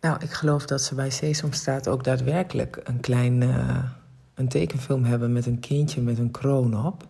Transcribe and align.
Nou, 0.00 0.16
ik 0.22 0.30
geloof 0.30 0.66
dat 0.66 0.82
ze 0.82 0.94
bij 0.94 1.10
Sesamstraat 1.10 1.88
ook 1.88 2.04
daadwerkelijk 2.04 2.80
een 2.84 3.00
klein 3.00 3.40
uh, 3.40 3.78
een 4.34 4.48
tekenfilm 4.48 5.04
hebben 5.04 5.32
met 5.32 5.46
een 5.46 5.60
kindje 5.60 6.00
met 6.00 6.18
een 6.18 6.30
kroon 6.30 6.86
op. 6.86 7.06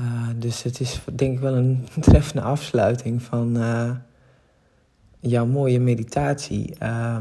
Uh, 0.00 0.28
dus 0.36 0.62
het 0.62 0.80
is 0.80 1.00
denk 1.12 1.32
ik 1.32 1.40
wel 1.40 1.54
een 1.54 1.88
treffende 2.00 2.42
afsluiting 2.42 3.22
van 3.22 3.56
uh, 3.56 3.90
jouw 5.20 5.46
mooie 5.46 5.80
meditatie. 5.80 6.74
Uh, 6.82 7.16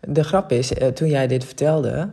de 0.00 0.24
grap 0.24 0.52
is, 0.52 0.72
toen 0.94 1.08
jij 1.08 1.26
dit 1.26 1.44
vertelde 1.44 2.10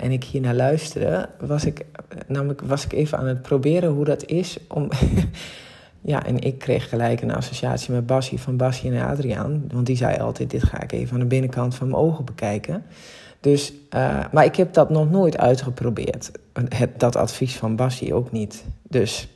en 0.00 0.10
ik 0.10 0.24
hier 0.24 0.40
naar 0.40 0.54
luisterde, 0.54 1.28
was 1.40 1.64
ik, 1.64 1.84
namelijk 2.26 2.60
was 2.60 2.84
ik 2.84 2.92
even 2.92 3.18
aan 3.18 3.26
het 3.26 3.42
proberen 3.42 3.90
hoe 3.90 4.04
dat 4.04 4.24
is 4.24 4.58
om. 4.68 4.88
Ja, 6.10 6.24
en 6.26 6.38
ik 6.38 6.58
kreeg 6.58 6.88
gelijk 6.88 7.22
een 7.22 7.34
associatie 7.34 7.92
met 7.92 8.06
Bassie 8.06 8.40
van 8.40 8.56
Bassie 8.56 8.92
en 8.92 9.06
Adriaan. 9.06 9.64
Want 9.72 9.86
die 9.86 9.96
zei 9.96 10.18
altijd, 10.18 10.50
dit 10.50 10.62
ga 10.62 10.82
ik 10.82 10.92
even 10.92 11.12
aan 11.14 11.20
de 11.20 11.26
binnenkant 11.26 11.74
van 11.74 11.88
mijn 11.88 12.02
ogen 12.02 12.24
bekijken. 12.24 12.84
Dus, 13.40 13.72
uh, 13.72 14.24
maar 14.32 14.44
ik 14.44 14.56
heb 14.56 14.72
dat 14.72 14.90
nog 14.90 15.10
nooit 15.10 15.38
uitgeprobeerd. 15.38 16.30
Het, 16.68 17.00
dat 17.00 17.16
advies 17.16 17.56
van 17.56 17.76
Bassie 17.76 18.14
ook 18.14 18.32
niet. 18.32 18.64
Dus. 18.82 19.28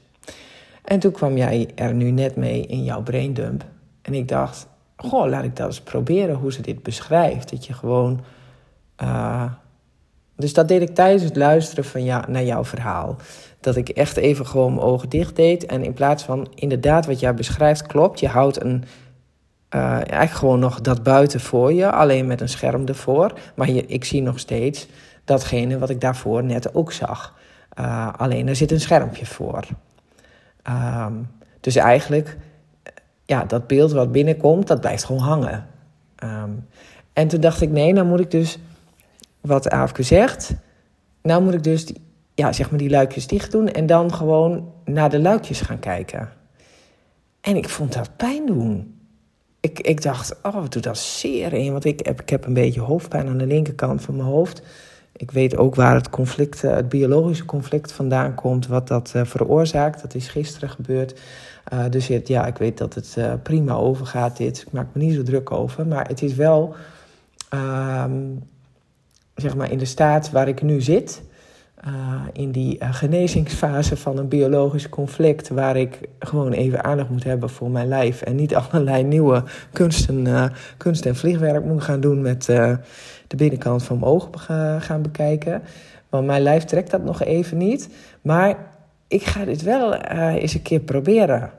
En 0.84 0.98
toen 0.98 1.12
kwam 1.12 1.36
jij 1.36 1.70
er 1.74 1.94
nu 1.94 2.10
net 2.10 2.36
mee 2.36 2.66
in 2.66 2.84
jouw 2.84 3.02
braindump. 3.02 3.64
En 4.02 4.14
ik 4.14 4.28
dacht, 4.28 4.66
goh, 4.96 5.28
laat 5.28 5.44
ik 5.44 5.56
dat 5.56 5.66
eens 5.66 5.80
proberen 5.80 6.36
hoe 6.36 6.52
ze 6.52 6.62
dit 6.62 6.82
beschrijft. 6.82 7.50
Dat 7.50 7.66
je 7.66 7.72
gewoon... 7.72 8.20
Uh, 9.02 9.52
dus 10.36 10.52
dat 10.52 10.68
deed 10.68 10.82
ik 10.82 10.94
tijdens 10.94 11.22
het 11.22 11.36
luisteren 11.36 11.84
van 11.84 12.04
ja, 12.04 12.24
naar 12.28 12.44
jouw 12.44 12.64
verhaal 12.64 13.16
dat 13.64 13.76
ik 13.76 13.88
echt 13.88 14.16
even 14.16 14.46
gewoon 14.46 14.74
mijn 14.74 14.86
ogen 14.86 15.08
dicht 15.08 15.36
deed. 15.36 15.66
En 15.66 15.84
in 15.84 15.92
plaats 15.92 16.22
van 16.22 16.48
inderdaad 16.54 17.06
wat 17.06 17.20
jij 17.20 17.34
beschrijft, 17.34 17.86
klopt. 17.86 18.20
Je 18.20 18.28
houdt 18.28 18.62
een, 18.62 18.84
uh, 19.74 19.92
eigenlijk 19.92 20.30
gewoon 20.30 20.58
nog 20.58 20.80
dat 20.80 21.02
buiten 21.02 21.40
voor 21.40 21.72
je, 21.72 21.90
alleen 21.90 22.26
met 22.26 22.40
een 22.40 22.48
scherm 22.48 22.86
ervoor. 22.86 23.32
Maar 23.54 23.68
ik 23.68 24.04
zie 24.04 24.22
nog 24.22 24.38
steeds 24.38 24.88
datgene 25.24 25.78
wat 25.78 25.90
ik 25.90 26.00
daarvoor 26.00 26.44
net 26.44 26.74
ook 26.74 26.92
zag. 26.92 27.34
Uh, 27.78 28.12
alleen 28.16 28.48
er 28.48 28.56
zit 28.56 28.70
een 28.70 28.80
schermpje 28.80 29.26
voor. 29.26 29.64
Um, 30.68 31.28
dus 31.60 31.76
eigenlijk, 31.76 32.36
ja, 33.24 33.44
dat 33.44 33.66
beeld 33.66 33.92
wat 33.92 34.12
binnenkomt, 34.12 34.66
dat 34.66 34.80
blijft 34.80 35.04
gewoon 35.04 35.22
hangen. 35.22 35.66
Um, 36.24 36.66
en 37.12 37.28
toen 37.28 37.40
dacht 37.40 37.60
ik, 37.60 37.70
nee, 37.70 37.92
nou 37.92 38.06
moet 38.06 38.20
ik 38.20 38.30
dus, 38.30 38.58
wat 39.46 39.70
Aafke 39.70 40.02
zegt, 40.02 40.54
nou 41.22 41.42
moet 41.42 41.54
ik 41.54 41.62
dus 41.62 41.86
die, 41.86 42.00
ja, 42.34 42.52
zeg 42.52 42.70
maar 42.70 42.78
die 42.78 42.90
luikjes 42.90 43.26
dicht 43.26 43.52
doen 43.52 43.68
en 43.68 43.86
dan 43.86 44.14
gewoon 44.14 44.72
naar 44.84 45.10
de 45.10 45.20
luikjes 45.20 45.60
gaan 45.60 45.78
kijken. 45.78 46.28
En 47.40 47.56
ik 47.56 47.68
vond 47.68 47.92
dat 47.92 48.16
pijn 48.16 48.46
doen. 48.46 48.98
Ik, 49.60 49.80
ik 49.80 50.02
dacht, 50.02 50.36
oh, 50.42 50.54
wat 50.54 50.72
doet 50.72 50.82
dat 50.82 50.98
zeer 50.98 51.52
in? 51.52 51.72
Want 51.72 51.84
ik 51.84 52.06
heb, 52.06 52.20
ik 52.20 52.28
heb 52.28 52.46
een 52.46 52.54
beetje 52.54 52.80
hoofdpijn 52.80 53.28
aan 53.28 53.38
de 53.38 53.46
linkerkant 53.46 54.02
van 54.02 54.16
mijn 54.16 54.28
hoofd. 54.28 54.62
Ik 55.12 55.30
weet 55.30 55.56
ook 55.56 55.74
waar 55.74 55.94
het 55.94 56.10
conflict, 56.10 56.64
eh, 56.64 56.74
het 56.74 56.88
biologische 56.88 57.44
conflict 57.44 57.92
vandaan 57.92 58.34
komt, 58.34 58.66
wat 58.66 58.88
dat 58.88 59.12
uh, 59.16 59.24
veroorzaakt. 59.24 60.02
Dat 60.02 60.14
is 60.14 60.28
gisteren 60.28 60.70
gebeurd. 60.70 61.20
Uh, 61.72 61.84
dus 61.90 62.06
het, 62.06 62.28
ja, 62.28 62.46
ik 62.46 62.58
weet 62.58 62.78
dat 62.78 62.94
het 62.94 63.42
prima 63.42 63.74
overgaat 63.74 64.36
dit. 64.36 64.62
Ik 64.66 64.72
maak 64.72 64.86
me 64.92 65.02
niet 65.02 65.14
zo 65.14 65.22
druk 65.22 65.50
over. 65.50 65.86
Maar 65.86 66.08
het 66.08 66.22
is 66.22 66.34
wel, 66.34 66.74
uh, 67.54 68.04
zeg 69.34 69.56
maar, 69.56 69.70
in 69.70 69.78
de 69.78 69.84
staat 69.84 70.30
waar 70.30 70.48
ik 70.48 70.62
nu 70.62 70.80
zit 70.80 71.22
uh, 71.86 71.92
in 72.32 72.50
die 72.50 72.78
uh, 72.82 72.94
genezingsfase 72.94 73.96
van 73.96 74.18
een 74.18 74.28
biologisch 74.28 74.88
conflict, 74.88 75.48
waar 75.48 75.76
ik 75.76 76.00
gewoon 76.18 76.52
even 76.52 76.84
aandacht 76.84 77.10
moet 77.10 77.24
hebben 77.24 77.50
voor 77.50 77.70
mijn 77.70 77.88
lijf 77.88 78.22
en 78.22 78.36
niet 78.36 78.54
allerlei 78.70 79.02
nieuwe 79.02 79.42
kunsten, 79.72 80.26
uh, 80.26 80.44
kunst 80.76 81.06
en 81.06 81.16
vliegwerk 81.16 81.64
moet 81.64 81.82
gaan 81.82 82.00
doen 82.00 82.22
met 82.22 82.44
de 83.26 83.36
binnenkant 83.36 83.84
van 83.84 83.98
mijn 83.98 84.10
ogen 84.10 84.80
gaan 84.80 85.02
bekijken. 85.02 85.62
Want 86.08 86.26
mijn 86.26 86.42
lijf 86.42 86.64
trekt 86.64 86.90
dat 86.90 87.04
nog 87.04 87.22
even 87.22 87.56
niet. 87.56 87.88
Maar 88.22 88.56
ik 89.08 89.22
ga 89.22 89.44
dit 89.44 89.62
wel 89.62 89.94
eens 89.94 90.54
een 90.54 90.62
keer 90.62 90.80
proberen. 90.80 91.50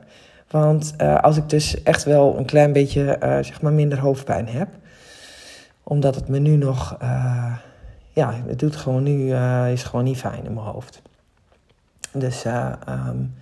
Want 0.50 0.94
als 1.20 1.36
ik 1.36 1.48
dus 1.48 1.82
echt 1.82 2.04
wel 2.04 2.38
een 2.38 2.44
klein 2.44 2.72
beetje 2.72 3.18
zeg 3.20 3.62
maar 3.62 3.72
minder 3.72 3.98
hoofdpijn 3.98 4.48
heb, 4.48 4.68
omdat 5.88 6.14
het 6.14 6.28
me 6.28 6.38
nu 6.38 6.56
nog 6.56 6.96
ja, 8.16 8.34
het 8.46 8.58
doet 8.58 8.76
gewoon 8.76 9.02
nu, 9.02 9.18
uh, 9.18 9.72
is 9.72 9.82
gewoon 9.82 10.04
niet 10.04 10.18
fijn 10.18 10.44
in 10.44 10.54
mijn 10.54 10.66
hoofd. 10.66 11.02
Dus, 12.12 12.44
uh, 12.44 12.72
um, 12.88 13.34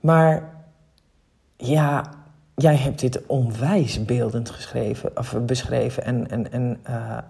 maar 0.00 0.42
ja, 1.56 2.04
jij 2.54 2.76
hebt 2.76 3.00
dit 3.00 3.26
onwijs 3.26 4.04
beeldend 4.04 4.50
geschreven, 4.50 5.10
of 5.18 5.36
beschreven 5.40 6.04
en, 6.04 6.30
en, 6.30 6.52
en 6.52 6.80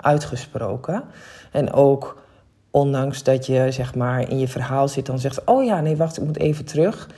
uitgesproken. 0.01 1.03
En 1.51 1.73
ook 1.73 2.23
ondanks 2.71 3.23
dat 3.23 3.47
je 3.47 3.71
zeg 3.71 3.95
maar 3.95 4.31
in 4.31 4.39
je 4.39 4.49
verhaal 4.49 4.89
zit, 4.89 5.07
dan 5.07 5.19
zegt: 5.19 5.45
Oh 5.45 5.65
ja, 5.65 5.81
nee, 5.81 5.97
wacht, 5.97 6.17
ik 6.17 6.25
moet 6.25 6.39
even 6.39 6.65
terug. 6.65 7.09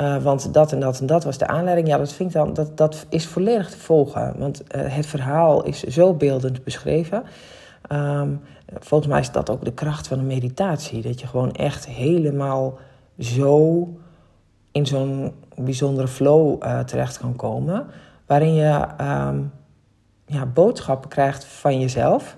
Uh, 0.00 0.22
want 0.22 0.54
dat 0.54 0.72
en 0.72 0.80
dat 0.80 1.00
en 1.00 1.06
dat 1.06 1.24
was 1.24 1.38
de 1.38 1.46
aanleiding. 1.46 1.88
Ja, 1.88 1.98
dat, 1.98 2.12
vind 2.12 2.28
ik 2.28 2.34
dan, 2.34 2.54
dat, 2.54 2.76
dat 2.76 3.06
is 3.08 3.26
volledig 3.26 3.70
te 3.70 3.78
volgen. 3.78 4.34
Want 4.38 4.62
uh, 4.76 4.82
het 4.94 5.06
verhaal 5.06 5.64
is 5.64 5.82
zo 5.82 6.14
beeldend 6.14 6.64
beschreven. 6.64 7.22
Um, 7.92 8.40
volgens 8.80 9.10
mij 9.10 9.20
is 9.20 9.30
dat 9.30 9.50
ook 9.50 9.64
de 9.64 9.72
kracht 9.72 10.08
van 10.08 10.18
een 10.18 10.26
meditatie. 10.26 11.02
Dat 11.02 11.20
je 11.20 11.26
gewoon 11.26 11.52
echt 11.52 11.86
helemaal 11.86 12.78
zo 13.18 13.88
in 14.72 14.86
zo'n 14.86 15.32
bijzondere 15.56 16.08
flow 16.08 16.62
uh, 16.62 16.80
terecht 16.80 17.18
kan 17.18 17.36
komen. 17.36 17.86
Waarin 18.26 18.54
je 18.54 18.86
um, 19.00 19.52
ja, 20.26 20.46
boodschappen 20.46 21.10
krijgt 21.10 21.44
van 21.44 21.80
jezelf. 21.80 22.36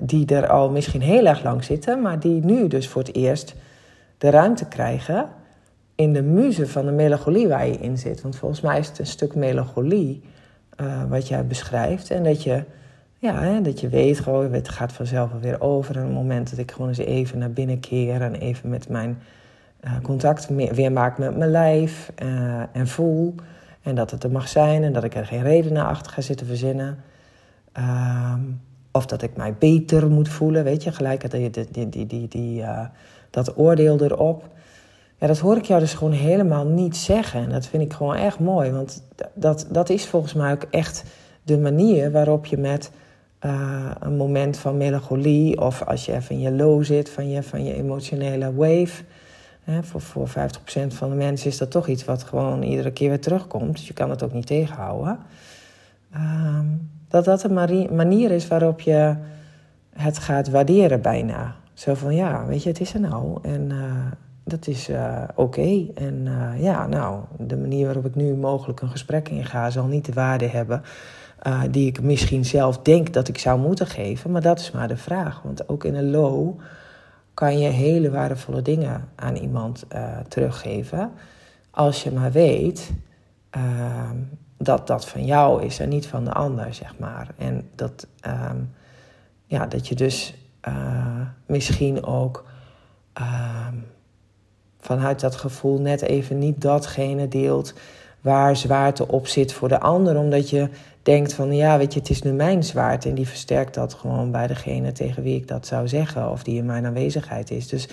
Die 0.00 0.26
er 0.26 0.48
al 0.48 0.70
misschien 0.70 1.00
heel 1.00 1.26
erg 1.26 1.42
lang 1.42 1.64
zitten, 1.64 2.02
maar 2.02 2.20
die 2.20 2.44
nu 2.44 2.68
dus 2.68 2.88
voor 2.88 3.02
het 3.02 3.14
eerst 3.14 3.54
de 4.18 4.30
ruimte 4.30 4.68
krijgen 4.68 5.28
in 5.94 6.12
de 6.12 6.22
muze 6.22 6.66
van 6.66 6.86
de 6.86 6.92
melancholie 6.92 7.48
waar 7.48 7.66
je 7.66 7.78
in 7.78 7.98
zit. 7.98 8.22
Want 8.22 8.36
volgens 8.36 8.60
mij 8.60 8.78
is 8.78 8.88
het 8.88 8.98
een 8.98 9.06
stuk 9.06 9.34
melancholie 9.34 10.22
uh, 10.80 11.04
wat 11.08 11.28
jij 11.28 11.46
beschrijft. 11.46 12.10
En 12.10 12.24
dat 12.24 12.42
je 12.42 12.64
ja, 13.18 13.40
hè, 13.40 13.60
dat 13.60 13.80
je 13.80 13.88
weet 13.88 14.20
gewoon, 14.20 14.52
het 14.52 14.68
gaat 14.68 14.92
vanzelf 14.92 15.30
weer 15.40 15.60
over. 15.60 15.96
En 15.96 16.02
het 16.02 16.12
moment 16.12 16.50
dat 16.50 16.58
ik 16.58 16.72
gewoon 16.72 16.88
eens 16.88 16.98
even 16.98 17.38
naar 17.38 17.50
binnen 17.50 17.80
keer 17.80 18.22
en 18.22 18.34
even 18.34 18.68
met 18.68 18.88
mijn 18.88 19.18
uh, 19.84 19.92
contact 20.02 20.48
weer 20.48 20.92
maak 20.92 21.18
met 21.18 21.36
mijn 21.36 21.50
lijf 21.50 22.12
uh, 22.22 22.62
en 22.72 22.88
voel. 22.88 23.34
En 23.82 23.94
dat 23.94 24.10
het 24.10 24.24
er 24.24 24.30
mag 24.30 24.48
zijn 24.48 24.82
en 24.82 24.92
dat 24.92 25.04
ik 25.04 25.14
er 25.14 25.26
geen 25.26 25.42
reden 25.42 25.72
naar 25.72 25.86
achter 25.86 26.12
ga 26.12 26.20
zitten 26.20 26.46
verzinnen. 26.46 26.98
Um, 27.78 28.60
of 28.90 29.06
dat 29.06 29.22
ik 29.22 29.36
mij 29.36 29.54
beter 29.58 30.10
moet 30.10 30.28
voelen, 30.28 30.64
weet 30.64 30.82
je, 30.82 30.92
gelijk 30.92 31.30
die, 31.30 31.50
die, 31.50 31.88
die, 31.88 32.06
die, 32.06 32.28
die, 32.28 32.64
dat 33.30 33.58
oordeel 33.58 34.00
erop. 34.00 34.48
Ja, 35.18 35.26
dat 35.26 35.38
hoor 35.38 35.56
ik 35.56 35.64
jou 35.64 35.80
dus 35.80 35.94
gewoon 35.94 36.12
helemaal 36.12 36.64
niet 36.64 36.96
zeggen. 36.96 37.42
En 37.42 37.50
dat 37.50 37.66
vind 37.66 37.82
ik 37.82 37.92
gewoon 37.92 38.16
echt 38.16 38.38
mooi, 38.38 38.70
want 38.70 39.02
dat, 39.34 39.66
dat 39.70 39.88
is 39.88 40.06
volgens 40.06 40.32
mij 40.32 40.52
ook 40.52 40.66
echt 40.70 41.04
de 41.42 41.58
manier 41.58 42.12
waarop 42.12 42.46
je 42.46 42.56
met 42.56 42.90
uh, 43.40 43.90
een 44.00 44.16
moment 44.16 44.56
van 44.56 44.76
melancholie 44.76 45.60
of 45.60 45.82
als 45.82 46.06
je 46.06 46.12
even 46.12 46.34
in 46.34 46.40
je 46.40 46.52
low 46.52 46.84
zit 46.84 47.10
van 47.10 47.28
je, 47.28 47.42
van 47.42 47.64
je 47.64 47.74
emotionele 47.74 48.54
wave. 48.54 49.02
Hè, 49.62 49.82
voor, 49.82 50.00
voor 50.00 50.28
50% 50.28 50.32
van 50.88 51.10
de 51.10 51.16
mensen 51.16 51.50
is 51.50 51.58
dat 51.58 51.70
toch 51.70 51.88
iets 51.88 52.04
wat 52.04 52.22
gewoon 52.22 52.62
iedere 52.62 52.90
keer 52.90 53.08
weer 53.08 53.20
terugkomt. 53.20 53.72
Dus 53.76 53.86
je 53.86 53.94
kan 53.94 54.10
het 54.10 54.22
ook 54.22 54.32
niet 54.32 54.46
tegenhouden. 54.46 55.18
Uh, 56.14 56.60
dat 57.08 57.24
dat 57.24 57.42
een 57.42 57.88
manier 57.94 58.30
is 58.30 58.48
waarop 58.48 58.80
je 58.80 59.16
het 59.96 60.18
gaat 60.18 60.50
waarderen 60.50 61.00
bijna. 61.00 61.54
Zo 61.72 61.94
van 61.94 62.14
ja, 62.14 62.46
weet 62.46 62.62
je, 62.62 62.68
het 62.68 62.80
is 62.80 62.94
er 62.94 63.00
nou. 63.00 63.38
En 63.42 63.70
uh, 63.70 64.06
dat 64.44 64.66
is 64.66 64.88
uh, 64.88 65.22
oké. 65.34 65.86
En 65.94 66.26
uh, 66.26 66.62
ja, 66.62 66.86
nou, 66.86 67.22
de 67.38 67.56
manier 67.56 67.84
waarop 67.84 68.04
ik 68.04 68.14
nu 68.14 68.34
mogelijk 68.34 68.80
een 68.80 68.90
gesprek 68.90 69.28
inga 69.28 69.70
zal 69.70 69.86
niet 69.86 70.04
de 70.04 70.12
waarde 70.12 70.46
hebben 70.46 70.82
uh, 71.46 71.62
die 71.70 71.86
ik 71.86 72.02
misschien 72.02 72.44
zelf 72.44 72.78
denk 72.78 73.12
dat 73.12 73.28
ik 73.28 73.38
zou 73.38 73.60
moeten 73.60 73.86
geven. 73.86 74.30
Maar 74.30 74.42
dat 74.42 74.58
is 74.58 74.70
maar 74.70 74.88
de 74.88 74.96
vraag. 74.96 75.42
Want 75.42 75.68
ook 75.68 75.84
in 75.84 75.94
een 75.94 76.10
low 76.10 76.60
kan 77.34 77.58
je 77.58 77.68
hele 77.68 78.10
waardevolle 78.10 78.62
dingen 78.62 79.08
aan 79.14 79.36
iemand 79.36 79.84
teruggeven. 80.28 81.10
Als 81.70 82.02
je 82.02 82.10
maar 82.10 82.32
weet 82.32 82.92
uh, 83.56 84.10
dat 84.58 84.86
dat 84.86 85.08
van 85.08 85.24
jou 85.24 85.62
is 85.62 85.78
en 85.78 85.88
niet 85.88 86.06
van 86.06 86.24
de 86.24 86.32
ander, 86.32 86.74
zeg 86.74 86.98
maar. 86.98 87.28
En 87.38 87.68
dat, 87.74 88.06
ehm, 88.20 88.56
ja, 89.46 89.66
dat 89.66 89.88
je 89.88 89.94
dus 89.94 90.34
eh, 90.60 91.20
misschien 91.46 92.04
ook 92.04 92.44
ehm, 93.12 93.74
vanuit 94.84 95.20
dat 95.20 95.36
gevoel 95.36 95.80
net 95.80 96.02
even 96.02 96.38
niet 96.38 96.60
datgene 96.60 97.28
deelt 97.28 97.74
waar 98.20 98.56
zwaarte 98.56 99.08
op 99.08 99.26
zit 99.26 99.52
voor 99.52 99.68
de 99.68 99.80
ander, 99.80 100.18
omdat 100.18 100.50
je 100.50 100.68
denkt 101.02 101.32
van 101.32 101.54
ja, 101.54 101.78
weet 101.78 101.92
je, 101.92 101.98
het 101.98 102.10
is 102.10 102.22
nu 102.22 102.32
mijn 102.32 102.64
zwaard 102.64 103.04
en 103.04 103.14
die 103.14 103.28
versterkt 103.28 103.74
dat 103.74 103.94
gewoon 103.94 104.30
bij 104.30 104.46
degene 104.46 104.92
tegen 104.92 105.22
wie 105.22 105.36
ik 105.36 105.48
dat 105.48 105.66
zou 105.66 105.88
zeggen 105.88 106.30
of 106.30 106.42
die 106.42 106.56
in 106.56 106.64
mijn 106.64 106.86
aanwezigheid 106.86 107.50
is. 107.50 107.68
Dus 107.68 107.88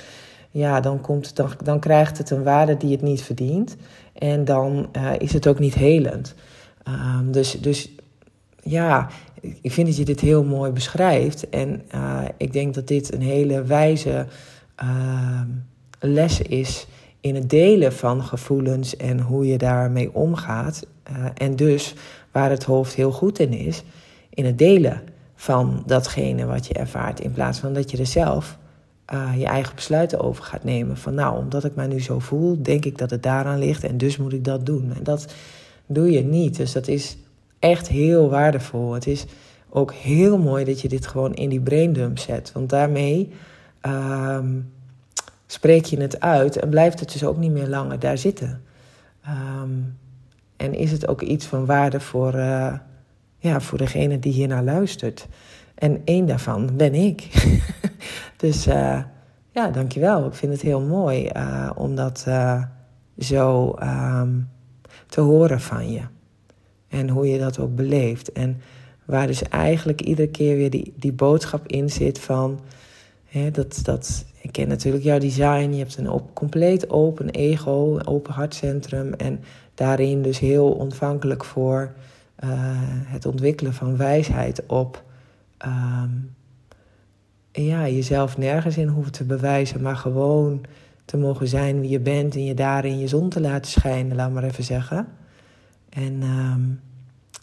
ja, 0.52 0.80
dan, 0.80 1.02
komt, 1.02 1.36
dan, 1.36 1.52
dan 1.64 1.80
krijgt 1.80 2.18
het 2.18 2.30
een 2.30 2.44
waarde 2.44 2.78
die 2.78 2.92
het 2.92 3.02
niet 3.02 3.22
verdient 3.22 3.76
en 4.14 4.46
dan 4.46 4.90
uh, 4.98 5.12
is 5.18 5.34
het 5.34 5.48
ook 5.48 5.60
niet 5.60 5.76
helend. 5.76 6.36
Um, 6.88 7.32
dus, 7.32 7.52
dus 7.52 7.92
ja, 8.64 9.10
ik 9.62 9.72
vind 9.72 9.88
dat 9.88 9.98
je 9.98 10.06
dit 10.06 10.20
heel 10.20 10.44
mooi 10.44 10.72
beschrijft. 10.72 11.50
En 11.50 11.82
uh, 11.96 12.22
ik 12.38 12.54
denk 12.54 12.74
dat 12.74 12.88
dit 12.88 13.14
een 13.14 13.22
hele 13.22 13.64
wijze 13.64 14.26
uh, 14.84 15.42
les 16.02 16.42
is 16.42 16.88
in 17.22 17.36
het 17.36 17.50
delen 17.50 17.94
van 17.94 18.24
gevoelens 18.24 18.98
en 18.98 19.20
hoe 19.20 19.46
je 19.48 19.58
daarmee 19.58 20.14
omgaat. 20.14 20.88
Uh, 21.12 21.26
en 21.34 21.56
dus 21.56 21.94
waar 22.32 22.50
het 22.50 22.64
hoofd 22.64 22.94
heel 22.94 23.12
goed 23.12 23.40
in 23.40 23.54
is, 23.54 23.84
in 24.30 24.46
het 24.46 24.58
delen 24.58 25.02
van 25.36 25.84
datgene 25.86 26.46
wat 26.46 26.68
je 26.68 26.74
ervaart. 26.74 27.20
In 27.20 27.32
plaats 27.32 27.60
van 27.60 27.74
dat 27.74 27.92
je 27.92 27.98
er 27.98 28.06
zelf 28.06 28.58
uh, 29.14 29.32
je 29.38 29.46
eigen 29.46 29.76
besluiten 29.76 30.20
over 30.20 30.44
gaat 30.44 30.64
nemen. 30.64 30.98
Van 30.98 31.14
nou, 31.14 31.38
omdat 31.38 31.64
ik 31.64 31.76
mij 31.76 31.88
nu 31.88 32.02
zo 32.02 32.20
voel, 32.20 32.62
denk 32.62 32.86
ik 32.86 32.98
dat 32.98 33.10
het 33.10 33.24
daaraan 33.24 33.60
ligt 33.60 33.84
en 33.84 33.98
dus 33.98 34.18
moet 34.18 34.34
ik 34.34 34.44
dat 34.44 34.66
doen. 34.66 34.94
En 34.96 35.04
dat 35.04 35.34
doe 35.86 36.12
je 36.12 36.24
niet. 36.24 36.58
Dus 36.58 36.72
dat 36.72 36.88
is 36.88 37.18
echt 37.60 37.88
heel 37.88 38.30
waardevol. 38.30 38.94
Het 38.94 39.08
is 39.08 39.26
ook 39.70 39.94
heel 39.94 40.38
mooi 40.38 40.66
dat 40.66 40.82
je 40.82 40.88
dit 40.88 41.08
gewoon 41.08 41.34
in 41.34 41.50
die 41.50 41.62
braindump 41.62 42.18
zet. 42.18 42.52
Want 42.52 42.70
daarmee 42.70 43.32
um, 43.82 44.72
spreek 45.52 45.86
je 45.86 46.02
het 46.02 46.20
uit 46.20 46.58
en 46.58 46.70
blijft 46.70 47.00
het 47.00 47.12
dus 47.12 47.24
ook 47.24 47.38
niet 47.38 47.52
meer 47.52 47.68
langer 47.68 48.00
daar 48.00 48.18
zitten. 48.18 48.62
Um, 49.28 49.98
en 50.58 50.74
is 50.74 50.92
het 50.92 51.08
ook 51.08 51.22
iets 51.22 51.46
van 51.46 51.66
waarde 51.66 52.00
voor, 52.00 52.36
uh, 52.36 52.74
ja, 53.38 53.60
voor 53.60 53.78
degene 53.78 54.20
die 54.20 54.34
hier 54.34 54.48
naar 54.48 54.64
luistert. 54.64 55.28
En 55.76 56.02
één 56.06 56.26
daarvan 56.26 56.70
ben 56.76 56.94
ik. 56.94 57.28
dus 58.38 58.68
uh, 58.68 59.04
ja, 59.52 59.70
dankjewel. 59.70 60.26
Ik 60.26 60.34
vind 60.34 60.52
het 60.52 60.62
heel 60.62 60.82
mooi 60.82 61.30
uh, 61.36 61.70
om 61.76 61.96
dat 61.96 62.28
zo 63.18 63.76
um, 63.84 64.50
te 65.08 65.22
horen 65.22 65.62
van 65.62 65.92
je. 65.92 66.02
En 66.88 67.10
hoe 67.10 67.28
je 67.28 67.40
dat 67.40 67.60
ook 67.60 67.76
beleeft. 67.76 68.32
En 68.32 68.62
waar 69.06 69.28
dus 69.28 69.44
eigenlijk 69.44 70.02
iedere 70.02 70.30
keer 70.30 70.56
weer 70.56 70.70
die, 70.70 70.94
die 70.96 71.14
boodschap 71.14 71.68
in 71.68 71.90
zit 71.90 72.20
van... 72.20 72.60
Dat, 73.52 73.80
dat, 73.84 74.26
ik 74.42 74.52
ken 74.52 74.68
natuurlijk 74.68 75.04
jouw 75.04 75.20
design. 75.20 75.70
Je 75.72 75.78
hebt 75.78 75.98
een 75.98 76.22
compleet 76.34 76.90
open 76.90 77.30
ego, 77.30 77.96
een 77.96 78.08
open 78.08 78.34
hartcentrum. 78.34 79.14
En 79.14 79.40
daarin 79.74 80.22
dus 80.22 80.40
heel 80.40 80.72
ontvankelijk 80.72 81.46
voor 81.46 81.94
uh, 82.44 82.50
het 83.06 83.26
ontwikkelen 83.26 83.74
van 83.74 83.98
wijsheid 83.98 84.66
op... 84.66 85.04
Um, 85.66 86.36
ja, 87.52 87.88
jezelf 87.88 88.38
nergens 88.38 88.78
in 88.78 88.88
hoeven 88.88 89.12
te 89.12 89.24
bewijzen, 89.24 89.82
maar 89.82 89.96
gewoon 89.96 90.62
te 91.06 91.18
mogen 91.18 91.48
zijn 91.48 91.80
wie 91.80 91.90
je 91.90 92.00
bent 92.00 92.36
en 92.36 92.46
je 92.46 92.54
daarin 92.54 93.00
je 93.00 93.08
zon 93.08 93.30
te 93.30 93.42
laten 93.42 93.72
schijnen, 93.72 94.16
laat 94.16 94.32
maar 94.32 94.44
even 94.44 94.64
zeggen. 94.64 95.08
En 95.90 96.22
um, 96.24 96.80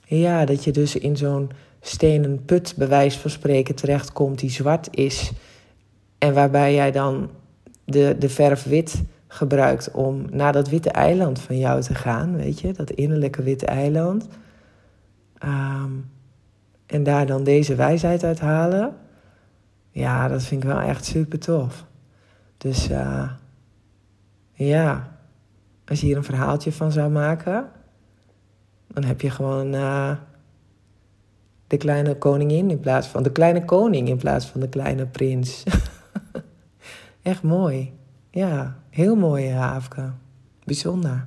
ja, 0.04 0.44
dat 0.44 0.64
je 0.64 0.72
dus 0.72 0.96
in 0.96 1.16
zo'n 1.16 1.50
stenen 1.80 2.44
put, 2.44 2.74
bij 2.76 2.88
wijze 2.88 3.18
van 3.18 3.30
spreken, 3.30 3.74
terechtkomt 3.74 4.38
die 4.38 4.50
zwart 4.50 4.88
is. 4.90 5.32
En 6.18 6.34
waarbij 6.34 6.74
jij 6.74 6.90
dan 6.90 7.30
de, 7.84 8.16
de 8.18 8.28
verf 8.28 8.64
wit 8.64 9.02
gebruikt 9.26 9.90
om 9.90 10.26
naar 10.30 10.52
dat 10.52 10.68
witte 10.68 10.90
eiland 10.90 11.40
van 11.40 11.58
jou 11.58 11.82
te 11.82 11.94
gaan, 11.94 12.36
weet 12.36 12.60
je, 12.60 12.72
dat 12.72 12.90
innerlijke 12.90 13.42
witte 13.42 13.66
eiland. 13.66 14.28
Um, 15.44 16.10
en 16.86 17.02
daar 17.02 17.26
dan 17.26 17.44
deze 17.44 17.74
wijsheid 17.74 18.24
uit 18.24 18.40
halen. 18.40 18.96
Ja, 19.90 20.28
dat 20.28 20.42
vind 20.42 20.62
ik 20.62 20.68
wel 20.68 20.80
echt 20.80 21.04
super 21.04 21.38
tof. 21.38 21.84
Dus 22.58 22.90
uh, 22.90 23.30
ja, 24.52 25.18
als 25.86 26.00
je 26.00 26.06
hier 26.06 26.16
een 26.16 26.24
verhaaltje 26.24 26.72
van 26.72 26.92
zou 26.92 27.10
maken, 27.10 27.68
dan 28.86 29.04
heb 29.04 29.20
je 29.20 29.30
gewoon 29.30 29.74
uh, 29.74 30.12
de 31.66 31.76
kleine 31.76 32.16
koningin 32.16 32.70
in 32.70 32.80
plaats 32.80 33.06
van 33.06 33.22
de 33.22 33.32
kleine 33.32 33.64
koning 33.64 34.08
in 34.08 34.16
plaats 34.16 34.46
van 34.46 34.60
de 34.60 34.68
kleine 34.68 35.06
prins. 35.06 35.64
Echt 37.28 37.42
mooi. 37.42 37.92
Ja, 38.30 38.76
heel 38.90 39.16
mooi, 39.16 39.50
Havke. 39.50 40.12
Bijzonder. 40.64 41.26